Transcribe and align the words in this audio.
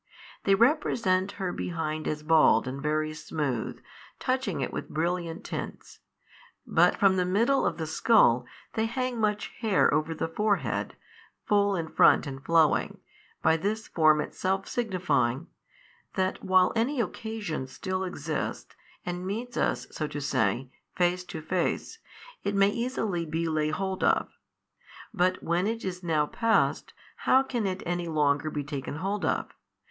They 0.45 0.55
represent 0.55 1.33
her 1.33 1.53
behind 1.53 2.07
as 2.07 2.23
bald 2.23 2.67
and 2.67 2.81
very 2.81 3.13
smooth, 3.13 3.79
touching 4.17 4.59
it 4.61 4.73
with 4.73 4.89
brilliant 4.89 5.43
tints: 5.43 5.99
but 6.65 6.95
from 6.97 7.17
the 7.17 7.23
middle 7.23 7.67
of 7.67 7.77
the 7.77 7.85
scull, 7.85 8.47
they 8.73 8.87
hang 8.87 9.19
much 9.19 9.49
hair 9.59 9.93
over 9.93 10.15
the 10.15 10.27
forehead, 10.27 10.95
full 11.45 11.75
in 11.75 11.87
front 11.87 12.25
and 12.25 12.43
flowing: 12.43 12.97
by 13.43 13.57
this 13.57 13.87
form 13.87 14.21
itself 14.21 14.67
signifying, 14.67 15.45
that 16.15 16.43
while 16.43 16.73
any 16.75 16.99
occasion 16.99 17.67
still 17.67 18.03
exists, 18.03 18.75
and 19.05 19.27
meets 19.27 19.55
us, 19.55 19.85
so 19.91 20.07
to 20.07 20.19
say, 20.19 20.71
face 20.95 21.23
to 21.25 21.43
face, 21.43 21.99
it 22.43 22.55
may 22.55 22.69
easily 22.69 23.23
be 23.23 23.47
laid 23.47 23.75
hold 23.75 24.03
of, 24.03 24.31
but 25.13 25.43
when 25.43 25.67
it 25.67 25.85
is 25.85 26.01
now 26.01 26.25
passed, 26.25 26.91
how 27.17 27.43
can 27.43 27.67
it 27.67 27.83
any 27.85 28.07
longer 28.07 28.49
be 28.49 28.63
taken 28.63 28.95
hold 28.95 29.23
of? 29.23 29.51